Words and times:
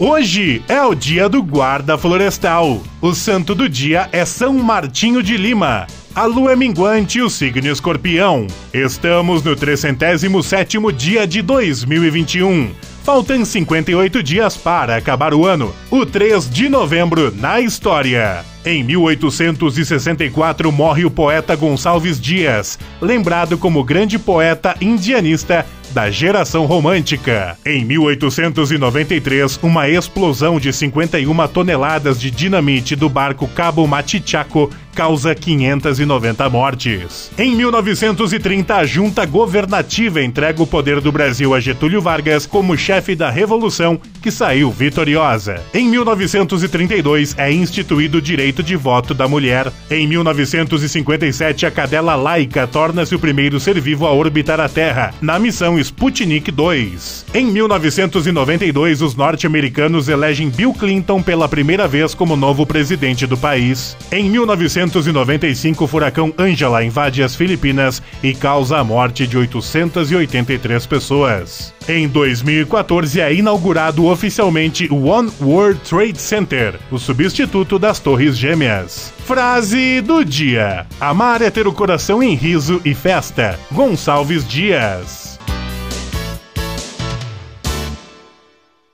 Hoje 0.00 0.62
é 0.68 0.80
o 0.80 0.94
dia 0.94 1.28
do 1.28 1.42
guarda 1.42 1.98
florestal. 1.98 2.80
O 3.00 3.12
santo 3.12 3.52
do 3.52 3.68
dia 3.68 4.08
é 4.12 4.24
São 4.24 4.54
Martinho 4.54 5.24
de 5.24 5.36
Lima. 5.36 5.88
A 6.14 6.24
lua 6.24 6.52
é 6.52 6.56
minguante 6.56 7.18
e 7.18 7.22
o 7.22 7.28
signo 7.28 7.66
escorpião. 7.68 8.46
Estamos 8.72 9.42
no 9.42 9.56
307º 9.56 10.92
dia 10.92 11.26
de 11.26 11.42
2021. 11.42 12.70
Faltam 13.02 13.44
58 13.44 14.22
dias 14.22 14.56
para 14.56 14.94
acabar 14.94 15.34
o 15.34 15.44
ano. 15.44 15.74
O 15.90 16.06
3 16.06 16.48
de 16.48 16.68
novembro 16.68 17.34
na 17.34 17.58
história. 17.58 18.44
Em 18.64 18.84
1864 18.84 20.70
morre 20.70 21.06
o 21.06 21.10
poeta 21.10 21.56
Gonçalves 21.56 22.20
Dias, 22.20 22.78
lembrado 23.00 23.58
como 23.58 23.82
grande 23.82 24.16
poeta 24.16 24.76
indianista 24.80 25.66
da 25.90 26.10
geração 26.10 26.66
romântica. 26.66 27.56
Em 27.64 27.84
1893, 27.84 29.58
uma 29.62 29.88
explosão 29.88 30.60
de 30.60 30.72
51 30.72 31.48
toneladas 31.48 32.20
de 32.20 32.30
dinamite 32.30 32.94
do 32.94 33.08
barco 33.08 33.46
Cabo 33.48 33.86
Matichaco 33.86 34.70
causa 34.98 35.32
590 35.32 36.50
mortes. 36.50 37.30
Em 37.38 37.54
1930, 37.54 38.74
a 38.74 38.84
junta 38.84 39.24
governativa 39.24 40.20
entrega 40.20 40.60
o 40.60 40.66
poder 40.66 41.00
do 41.00 41.12
Brasil 41.12 41.54
a 41.54 41.60
Getúlio 41.60 42.00
Vargas 42.00 42.44
como 42.44 42.76
chefe 42.76 43.14
da 43.14 43.30
revolução 43.30 44.00
que 44.20 44.32
saiu 44.32 44.72
vitoriosa. 44.72 45.62
Em 45.72 45.88
1932, 45.88 47.36
é 47.38 47.52
instituído 47.52 48.18
o 48.18 48.20
direito 48.20 48.60
de 48.60 48.74
voto 48.74 49.14
da 49.14 49.28
mulher. 49.28 49.72
Em 49.88 50.04
1957, 50.04 51.64
a 51.64 51.70
cadela 51.70 52.16
laica 52.16 52.66
torna-se 52.66 53.14
o 53.14 53.20
primeiro 53.20 53.60
ser 53.60 53.80
vivo 53.80 54.04
a 54.04 54.12
orbitar 54.12 54.58
a 54.58 54.68
Terra, 54.68 55.14
na 55.20 55.38
missão 55.38 55.78
Sputnik 55.78 56.50
2. 56.50 57.26
Em 57.34 57.46
1992, 57.46 59.00
os 59.00 59.14
norte-americanos 59.14 60.08
elegem 60.08 60.50
Bill 60.50 60.72
Clinton 60.72 61.22
pela 61.22 61.48
primeira 61.48 61.86
vez 61.86 62.14
como 62.14 62.34
novo 62.34 62.66
presidente 62.66 63.28
do 63.28 63.36
país. 63.36 63.96
Em 64.10 64.28
1995, 64.88 65.84
o 65.84 65.86
furacão 65.86 66.32
Angela 66.38 66.82
invade 66.82 67.22
as 67.22 67.36
Filipinas 67.36 68.02
e 68.22 68.34
causa 68.34 68.78
a 68.78 68.84
morte 68.84 69.26
de 69.26 69.36
883 69.36 70.86
pessoas. 70.86 71.74
Em 71.86 72.08
2014 72.08 73.20
é 73.20 73.32
inaugurado 73.32 74.06
oficialmente 74.06 74.88
o 74.90 75.04
One 75.06 75.30
World 75.40 75.80
Trade 75.80 76.20
Center, 76.20 76.74
o 76.90 76.98
substituto 76.98 77.78
das 77.78 78.00
Torres 78.00 78.36
Gêmeas. 78.36 79.12
Frase 79.24 80.00
do 80.00 80.24
dia: 80.24 80.86
Amar 81.00 81.42
é 81.42 81.50
ter 81.50 81.66
o 81.66 81.72
coração 81.72 82.22
em 82.22 82.34
riso 82.34 82.80
e 82.84 82.94
festa. 82.94 83.58
Gonçalves 83.70 84.46
Dias. 84.46 85.27